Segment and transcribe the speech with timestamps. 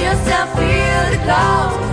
[0.00, 1.89] yourself feel the clouds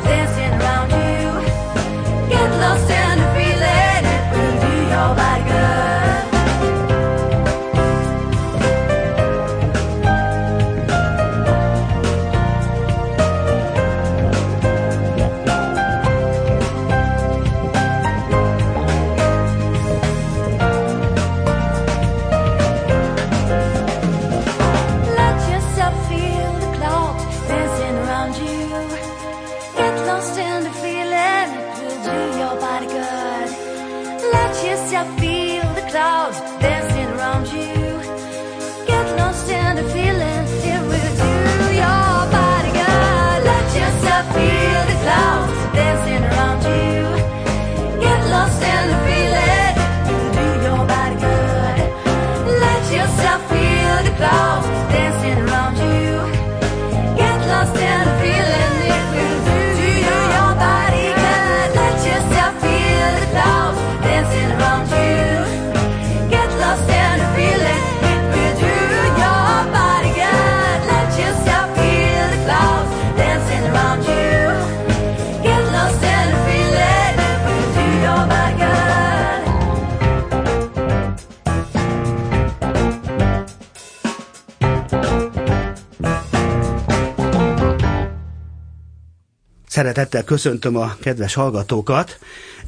[89.78, 92.20] Szeretettel köszöntöm a kedves hallgatókat,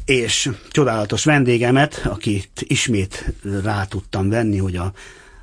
[0.05, 3.33] és csodálatos vendégemet, akit ismét
[3.63, 4.93] rá tudtam venni, hogy a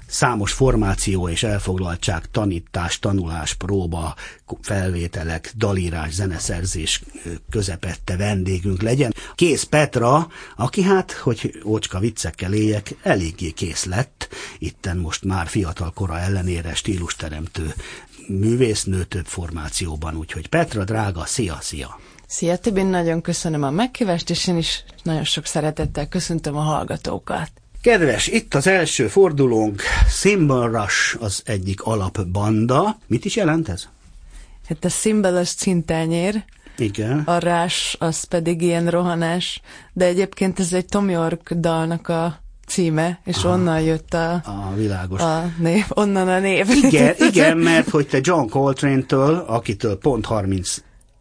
[0.07, 4.15] számos formáció és elfoglaltság, tanítás, tanulás, próba,
[4.61, 7.03] felvételek, dalírás, zeneszerzés
[7.51, 9.15] közepette vendégünk legyen.
[9.35, 14.29] Kész Petra, aki hát, hogy ócska viccekkel éljek, eléggé kész lett,
[14.59, 17.75] itten most már fiatal kora ellenére stílusteremtő
[18.29, 22.01] művésznő több formációban, úgyhogy Petra, drága, szia, szia!
[22.27, 27.51] Szia Tibi, nagyon köszönöm a meghívást, és én is nagyon sok szeretettel köszöntöm a hallgatókat.
[27.81, 32.99] Kedves, itt az első fordulónk, Symbol Rush az egyik alapbanda.
[33.07, 33.89] Mit is jelent ez?
[34.69, 36.45] Hát a Symbol az cintányér,
[36.79, 37.19] Igen.
[37.19, 39.61] a rás az pedig ilyen rohanás,
[39.93, 45.21] de egyébként ez egy Tom York dalnak a címe, és onnan jött a, A világos.
[45.21, 46.67] a név, onnan a név.
[46.83, 50.77] Igen, igen, mert hogy te John Coltrane-től, akitől pont 30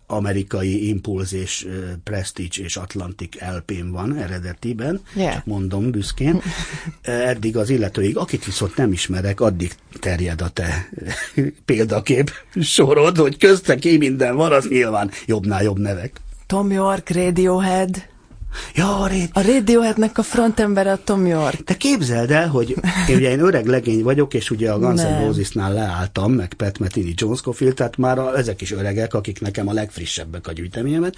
[0.08, 1.74] amerikai Impulz és uh,
[2.04, 5.34] Prestige és Atlantic LP-n van eredetiben, Yeah.
[5.34, 6.42] csak mondom büszkén,
[7.02, 10.90] eddig az illetőig, akit viszont nem ismerek, addig terjed a te
[11.66, 12.32] példakép
[12.62, 16.22] sorod, hogy közte ki minden van, az nyilván jobbnál jobb nevek.
[16.48, 18.04] Tom York, Radiohead.
[18.76, 21.64] Ja, Rét, A Radioheadnek a frontember a Tom York.
[21.64, 22.76] Te képzeld el, hogy
[23.10, 25.26] én ugye én öreg legény vagyok, és ugye a Guns N'.
[25.26, 29.68] Rosesnál leálltam, meg Pat Metheny, John Scofield, tehát már a, ezek is öregek, akik nekem
[29.68, 31.16] a legfrissebbek a gyűjteményemet.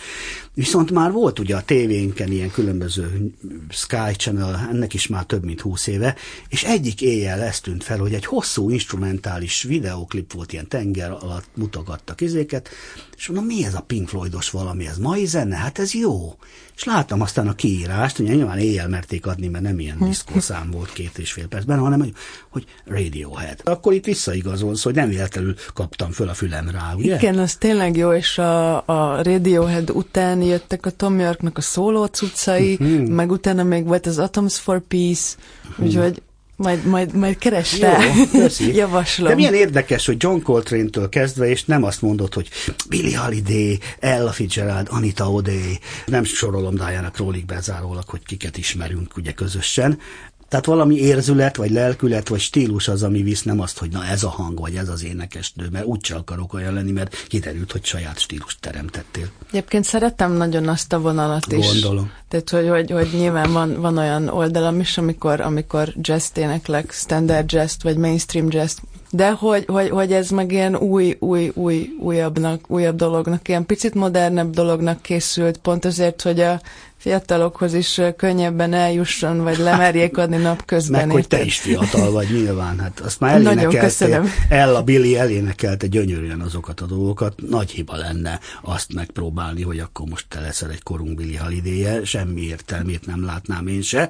[0.53, 3.33] Viszont már volt ugye a tévénken ilyen különböző
[3.69, 6.15] Sky Channel, ennek is már több mint húsz éve,
[6.49, 11.47] és egyik éjjel ez tűnt fel, hogy egy hosszú instrumentális videóklip volt, ilyen tenger alatt
[11.55, 12.69] mutogattak izéket,
[13.17, 15.55] és mondom, mi ez a Pink Floydos valami, ez mai zene?
[15.55, 16.35] Hát ez jó.
[16.75, 20.93] És láttam aztán a kiírást, ugye nyilván éjjel merték adni, mert nem ilyen diszkószám volt
[20.93, 22.13] két és fél percben, hanem hogy,
[22.49, 23.59] hogy Radiohead.
[23.63, 27.15] Akkor itt visszaigazolsz, hogy nem véletlenül kaptam föl a fülem rá, ugye?
[27.15, 32.05] Igen, az tényleg jó, és a, a Radiohead után jöttek a Tom Yorknak a szóló
[32.05, 33.11] cuccai, Mhm.
[33.13, 35.35] meg utána még volt az Atoms for Peace,
[35.77, 36.21] úgyhogy
[36.57, 37.99] majd, majd, majd keresd rá.
[38.79, 39.27] Javaslom.
[39.27, 42.49] De milyen érdekes, hogy John Coltrane-től kezdve, és nem azt mondod, hogy
[42.89, 49.31] Billie Holiday, Ella Fitzgerald, Anita O'Day, nem sorolom Diana Crowley bezárólag, hogy kiket ismerünk ugye
[49.31, 49.99] közösen.
[50.49, 54.23] Tehát valami érzület, vagy lelkület, vagy stílus az, ami visz, nem azt, hogy na ez
[54.23, 58.19] a hang, vagy ez az énekesnő, mert úgyse akarok olyan lenni, mert kiderült, hogy saját
[58.19, 59.27] stílust teremtettél.
[59.49, 61.65] Egyébként szeretem nagyon azt a vonalat is.
[61.65, 62.11] Gondolom.
[62.27, 67.51] Tehát, hogy, hogy, hogy nyilván van, van olyan oldalam is, amikor, amikor jazz éneklek, standard
[67.51, 68.77] jazz vagy mainstream jazz,
[69.09, 73.93] de hogy, hogy, hogy ez meg ilyen új, új, új, újabbnak, újabb dolognak, ilyen picit
[73.93, 76.61] modernebb dolognak készült, pont azért, hogy a
[77.07, 81.07] fiatalokhoz is könnyebben eljusson, vagy lemerjék adni napközben.
[81.07, 86.41] Meg, hogy te is fiatal vagy nyilván, hát azt már elénekelte, Ella Billy elénekelte gyönyörűen
[86.41, 91.15] azokat a dolgokat, nagy hiba lenne azt megpróbálni, hogy akkor most te leszel egy korunk
[91.15, 94.09] Billy Halidéje, semmi értelmét nem látnám én se.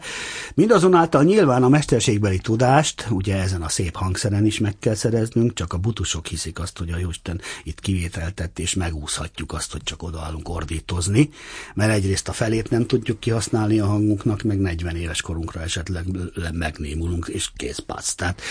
[0.53, 5.73] Mindazonáltal nyilván a mesterségbeli tudást, ugye ezen a szép hangszeren is meg kell szereznünk, csak
[5.73, 10.49] a butusok hiszik azt, hogy a Jóisten itt kivételtett, és megúszhatjuk azt, hogy csak odaállunk
[10.49, 11.29] ordítozni,
[11.73, 16.05] mert egyrészt a felét nem tudjuk kihasználni a hangunknak, meg 40 éves korunkra esetleg
[16.53, 18.15] megnémulunk, és kész pász.
[18.15, 18.41] Tehát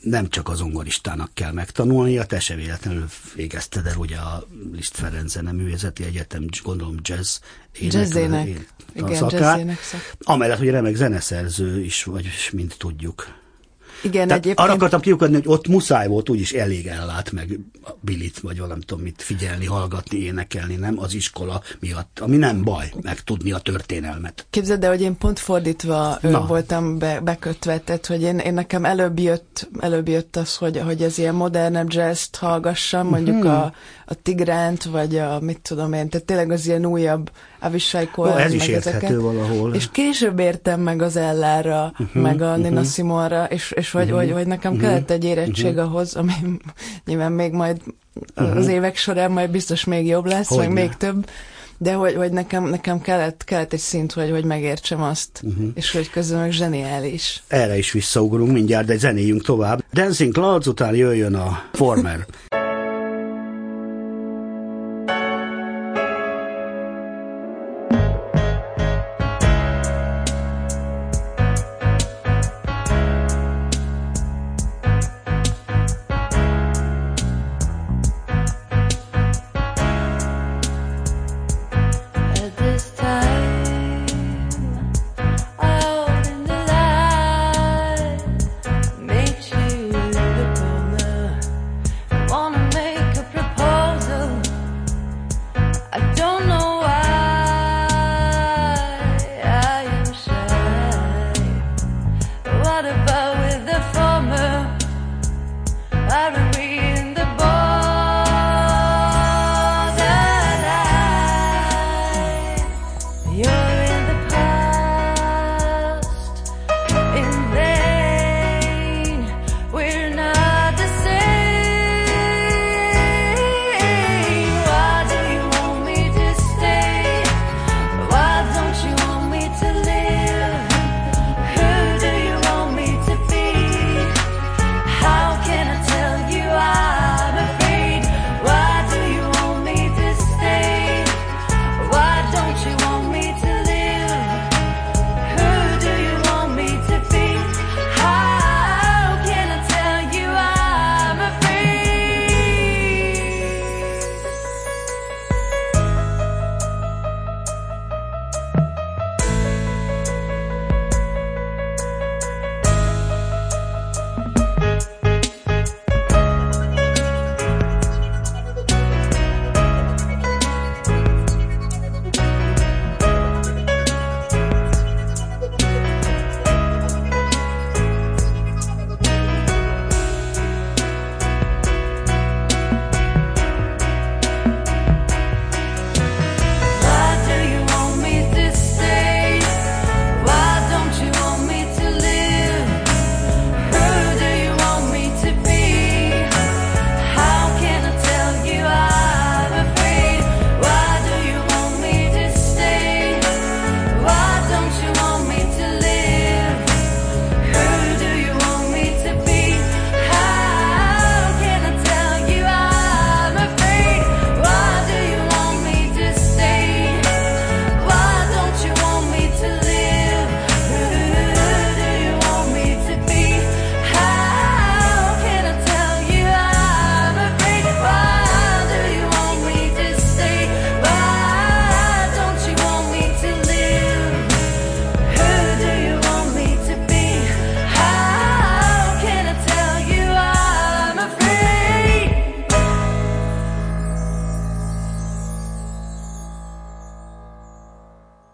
[0.00, 5.30] nem csak az zongoristának kell megtanulnia, te se véletlenül végezted el ugye a Liszt Ferenc
[5.30, 7.36] Zeneművészeti Egyetem, gondolom jazz
[7.80, 8.66] ének, ének.
[8.92, 9.78] Igen, szakát,
[10.20, 13.39] amellett, hogy remek zeneszerző is vagy, mint tudjuk.
[14.02, 14.58] Igen, Tehát egyébként...
[14.58, 18.86] arra akartam kiukadni, hogy ott muszáj volt úgyis elég ellát meg a bilit, vagy valamit
[18.86, 23.58] tudom mit figyelni, hallgatni, énekelni, nem az iskola miatt, ami nem baj, meg tudni a
[23.58, 24.46] történelmet.
[24.50, 26.46] Képzeld, de hogy én pont fordítva Na.
[26.46, 31.02] voltam be, bekötve, tehát hogy én, én nekem előbb jött, előbb jött az, hogy, hogy
[31.02, 33.50] ez ilyen modernebb jazz hallgassam, mondjuk hmm.
[33.50, 33.72] a,
[34.10, 37.30] a Tigránt, vagy a mit tudom én, tehát tényleg az ilyen újabb
[38.12, 39.20] Cohen, no, ez is érthető ezeket.
[39.20, 39.74] valahol.
[39.74, 42.86] És később értem meg az Ellára, uh-huh, meg a Nina uh-huh.
[42.86, 44.18] Simonra, és, és hogy, uh-huh.
[44.18, 44.88] hogy, hogy nekem uh-huh.
[44.88, 45.90] kellett egy érettség uh-huh.
[45.90, 46.32] ahhoz, ami
[47.06, 47.80] nyilván még majd
[48.36, 48.56] uh-huh.
[48.56, 51.26] az évek során majd biztos még jobb lesz, hogy meg még több,
[51.78, 55.68] de hogy, hogy nekem, nekem kellett, kellett egy szint, hogy, hogy megértsem azt, uh-huh.
[55.74, 57.42] és hogy közben meg zseniális.
[57.48, 59.84] Erre is visszaugrunk mindjárt, de zenéjünk tovább.
[59.92, 62.26] Dancing Clouds után jöjjön a Former.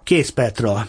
[0.06, 0.88] Kész Petra.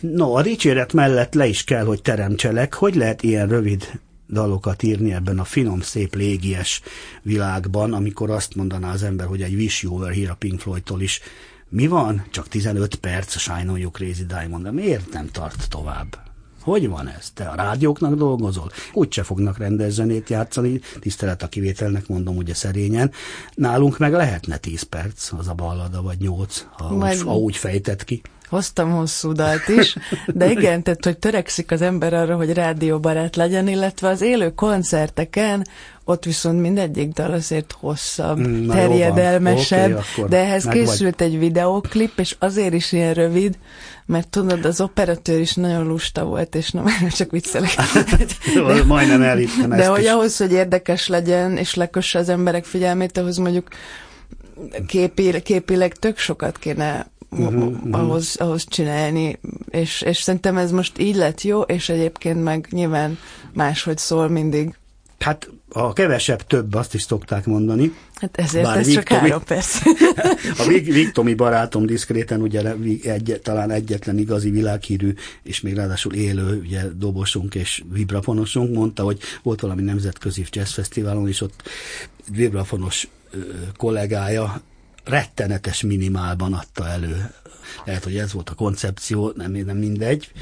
[0.00, 2.74] No, a dicséret mellett le is kell, hogy teremtselek.
[2.74, 6.80] Hogy lehet ilyen rövid dalokat írni ebben a finom, szép, légies
[7.22, 11.00] világban, amikor azt mondaná az ember, hogy egy Wish You Were Here a Pink Floyd-tól
[11.00, 11.20] is
[11.68, 12.24] mi van?
[12.30, 16.31] Csak 15 perc a Shine on You Crazy Diamond, de miért nem tart tovább?
[16.62, 17.30] Hogy van ez?
[17.34, 18.70] Te a rádióknak dolgozol?
[18.92, 23.10] Úgyse fognak rendezzenét játszani, tisztelet a kivételnek mondom ugye szerényen.
[23.54, 27.16] Nálunk meg lehetne 10 perc, az a ballada, vagy 8, ha, Majd...
[27.16, 31.82] úgy, ha úgy fejtett ki hoztam hosszú dalt is, de igen, tehát hogy törekszik az
[31.82, 35.66] ember arra, hogy rádióbarát legyen, illetve az élő koncerteken
[36.04, 41.28] ott viszont mindegyik dal azért hosszabb, mm, Na terjedelmesebb, okay, de ehhez készült vagy.
[41.28, 43.58] egy videóklip, és azért is ilyen rövid,
[44.06, 46.84] mert tudod, az operatőr is nagyon lusta volt, és nem,
[47.18, 47.74] csak viccelek.
[48.66, 50.08] de, Majdnem elhittem De hogy is.
[50.08, 53.68] ahhoz, hogy érdekes legyen, és lekösse az emberek figyelmét, ahhoz mondjuk
[54.86, 61.16] képi, képileg tök sokat kéne uh-huh, ahhoz, ahhoz csinálni, és, és szerintem ez most így
[61.16, 63.18] lett jó, és egyébként meg nyilván
[63.52, 64.74] máshogy szól mindig.
[65.18, 67.92] Hát a kevesebb több, azt is szokták mondani.
[68.14, 69.80] Hát ezért Bár ez Vig csak Tomi, három perc.
[70.60, 76.12] a Vig, Vig Tomi barátom diszkréten, ugye egy, talán egyetlen igazi világhírű, és még ráadásul
[76.12, 81.62] élő ugye, dobosunk és vibrafonosunk, mondta, hogy volt valami nemzetközi jazzfesztiválon, és ott
[82.30, 83.08] vibrafonos
[83.76, 84.60] kollégája
[85.04, 87.30] rettenetes minimálban adta elő.
[87.84, 90.32] Lehet, hogy ez volt a koncepció, nem, nem mindegy.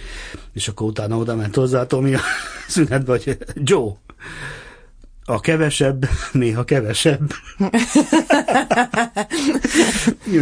[0.52, 2.20] És akkor utána oda ment hozzá Tomi a
[2.68, 3.92] szünetbe, hogy Joe,
[5.30, 7.32] a kevesebb, néha kevesebb.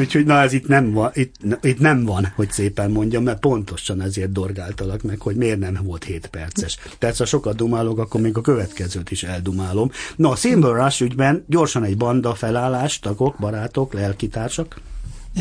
[0.00, 4.00] Úgyhogy na ez itt nem, van, itt, itt nem van, hogy szépen mondjam, mert pontosan
[4.00, 6.78] ezért dorgáltalak meg, hogy miért nem volt 7 perces.
[6.98, 9.90] Persze, ha sokat dumálok, akkor még a következőt is eldumálom.
[10.16, 14.80] Na, a Symbol Rush ügyben gyorsan egy banda felállás, tagok, barátok, lelkitársak.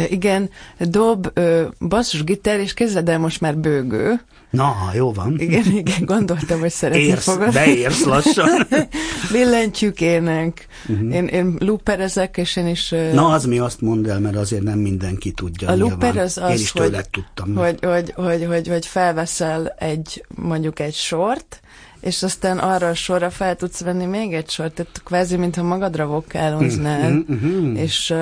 [0.10, 0.50] Igen,
[0.80, 1.40] dob,
[1.80, 4.22] basszusgitár, és kezded el most már bőgő.
[4.50, 5.40] Na, jó van.
[5.40, 7.54] Igen, igen, gondoltam, hogy szeretni érsz, fogod.
[7.54, 8.68] Beérsz lassan.
[9.32, 10.68] Billentyűk ének.
[10.88, 11.14] Uh-huh.
[11.14, 12.90] Én, én looperezek, és én is...
[12.90, 15.68] Na, az mi azt mondd el, mert azért nem mindenki tudja.
[15.68, 17.56] A looper az az, én is hogy, tudtam.
[17.56, 21.62] Hogy, hogy, hogy, hogy, hogy felveszel egy, mondjuk egy sort,
[22.00, 26.06] és aztán arra a sorra fel tudsz venni még egy sort, tehát kvázi, mintha magadra
[26.06, 28.14] vokálozznál, mm, mm, mm, és,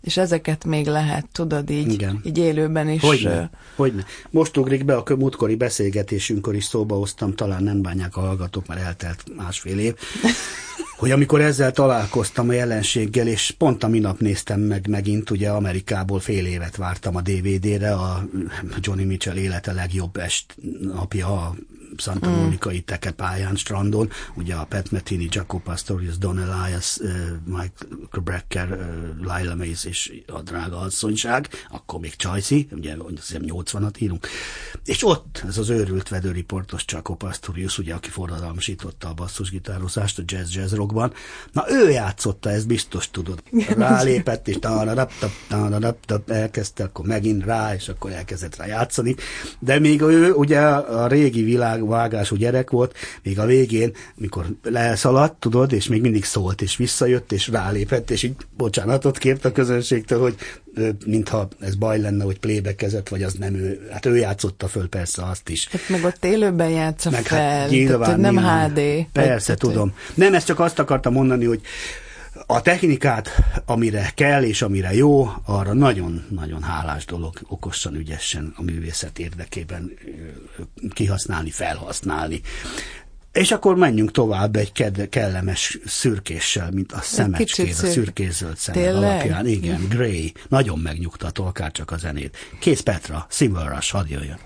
[0.00, 2.20] és ezeket még lehet, tudod, így, Igen.
[2.24, 3.00] így élőben is.
[3.00, 4.04] Hogyne, hogyne.
[4.30, 8.80] Most ugrik be a múltkori beszélgetésünkkor is szóba hoztam, talán nem bánják a hallgatók, mert
[8.80, 9.94] eltelt másfél év,
[10.96, 16.20] hogy amikor ezzel találkoztam a jelenséggel, és pont a minap néztem meg megint, ugye Amerikából
[16.20, 18.28] fél évet vártam a DVD-re, a
[18.80, 20.44] Johnny Mitchell élete legjobb est
[20.80, 21.54] napja, a
[21.98, 22.30] Santa.
[22.30, 27.10] Monica-i tekepályán, strandon, ugye a Pat Metheny, Jaco Pastorius, Don Elias, uh,
[27.44, 33.42] Mike Brecker, uh, Lila Mays és a drága asszonyság, akkor még Csajci, ugye azt hiszem
[33.44, 34.26] 80-at írunk,
[34.84, 40.72] és ott ez az őrült vedőriportos Jaco Pastorius, ugye, aki forradalmasította a basszusgitározást a jazz-jazz
[40.72, 41.12] rockban,
[41.52, 43.42] na ő játszotta, ezt biztos tudod.
[43.76, 44.58] Rálépett, és
[46.26, 49.14] elkezdte, akkor megint rá, és akkor elkezdett rá játszani,
[49.58, 55.40] de még ő ugye a régi világ vágású gyerek volt, még a végén, mikor leszaladt,
[55.40, 60.20] tudod, és még mindig szólt, és visszajött, és rálépett, és így bocsánatot kért a közönségtől,
[60.20, 60.34] hogy
[61.06, 63.88] mintha ez baj lenne, hogy plébe kezett, vagy az nem ő.
[63.92, 65.68] Hát ő játszotta föl persze azt is.
[65.68, 68.70] Hát meg ott élőben játsza meg hát fel, hát nyilván, tehát, nem nyilván.
[68.70, 69.06] HD.
[69.12, 69.94] Persze, tudom.
[70.14, 71.60] Nem, ezt csak azt akartam mondani, hogy
[72.46, 73.30] a technikát,
[73.64, 79.92] amire kell és amire jó, arra nagyon-nagyon hálás dolog okosan, ügyesen a művészet érdekében
[80.92, 82.40] kihasználni, felhasználni.
[83.32, 89.46] És akkor menjünk tovább egy ked- kellemes szürkéssel, mint a szemecskét, a szürkészöld szemed alapján.
[89.46, 90.32] Igen, Grey.
[90.48, 92.36] Nagyon megnyugtató, akár csak a zenét.
[92.60, 94.38] Kész Petra, Silver Rush, hadd jöjjön.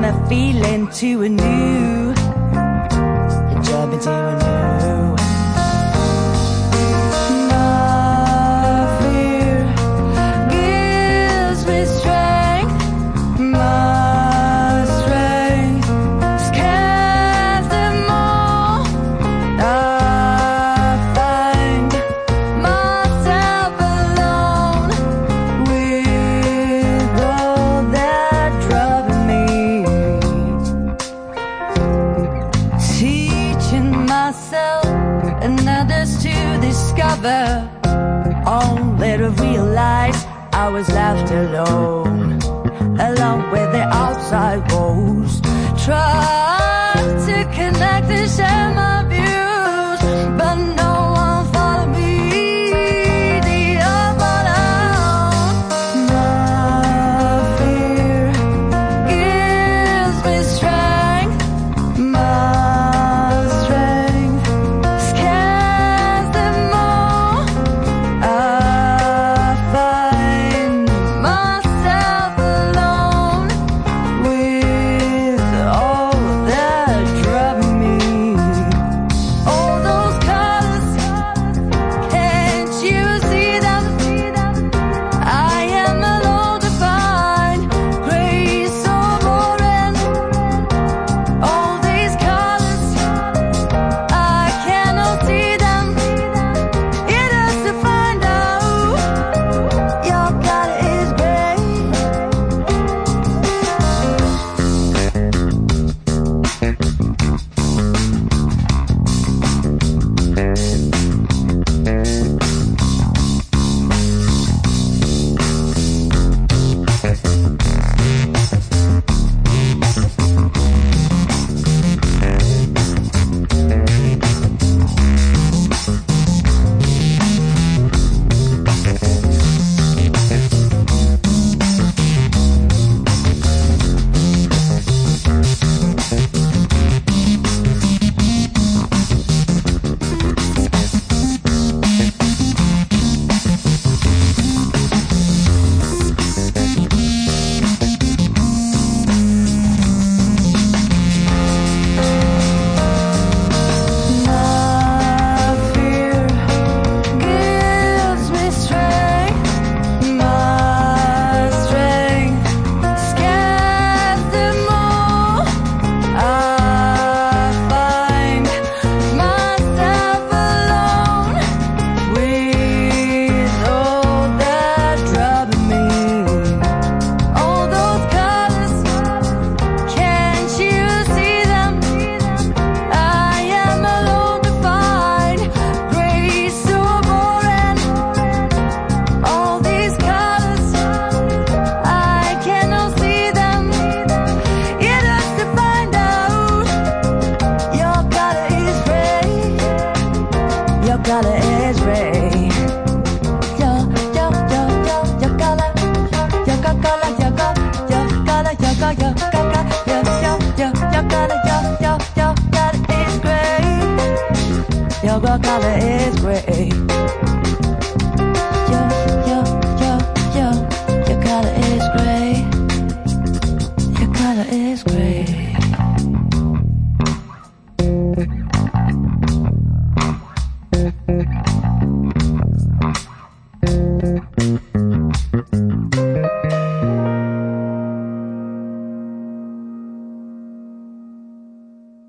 [0.00, 2.14] That feeling to a new,
[3.92, 4.57] into a new.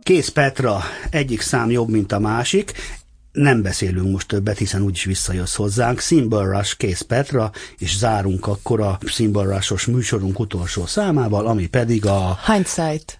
[0.10, 2.74] Kész Petra egyik szám jobb, mint a másik.
[3.32, 6.00] Nem beszélünk most többet, hiszen úgyis visszajössz hozzánk.
[6.00, 12.06] Symbol Rush, Kész Petra, és zárunk akkor a Symbol Rush-os műsorunk utolsó számával, ami pedig
[12.06, 12.39] a...
[12.45, 13.18] Hindsight.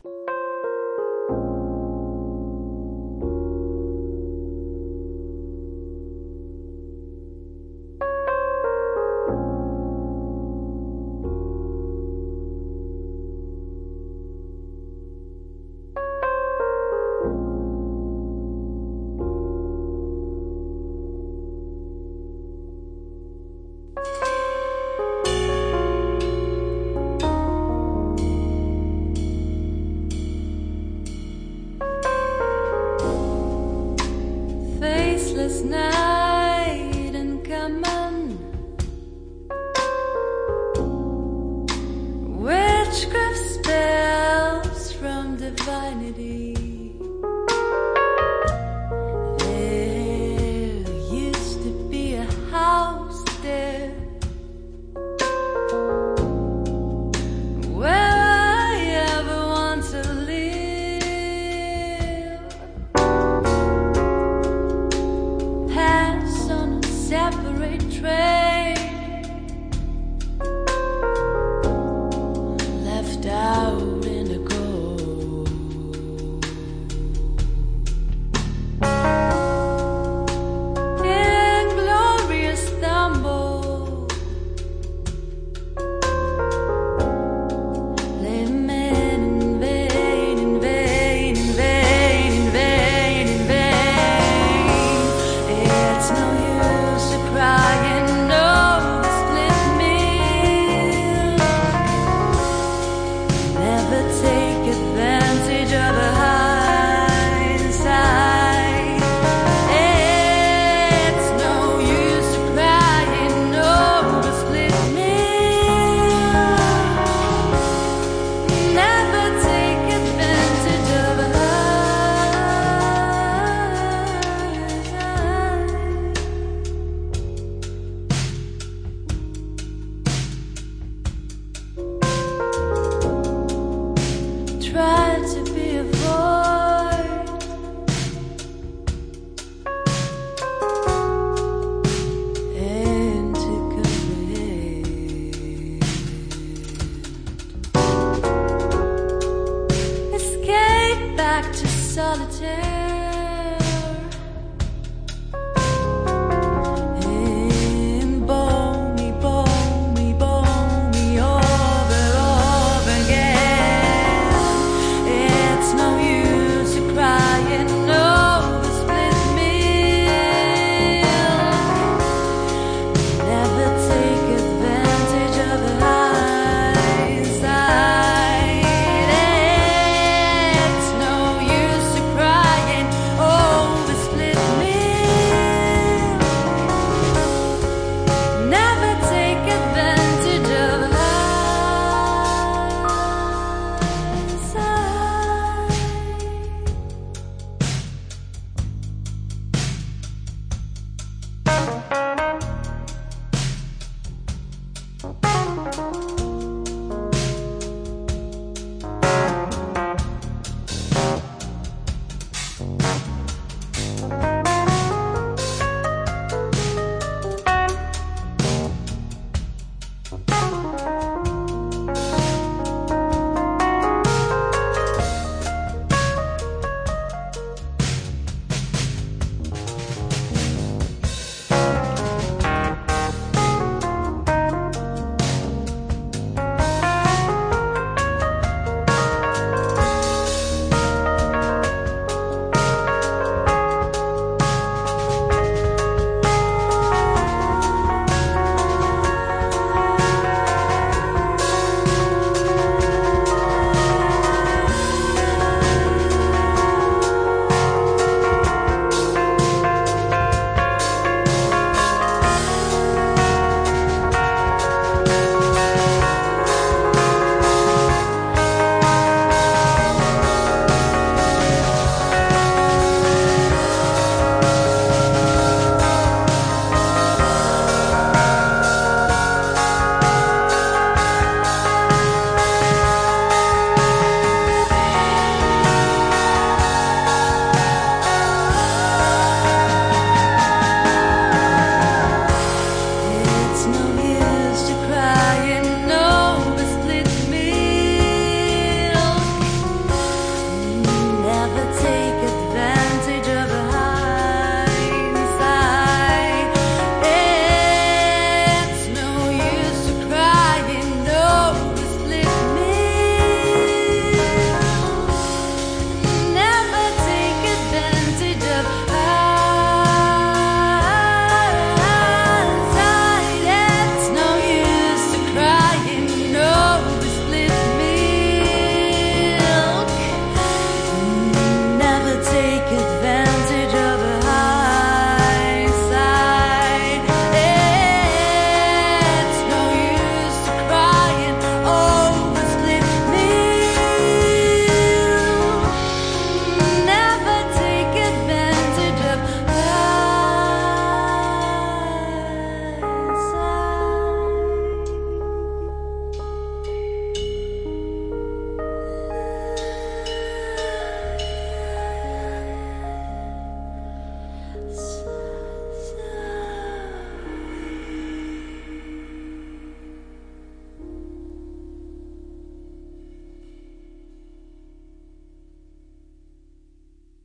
[45.70, 46.39] vanity.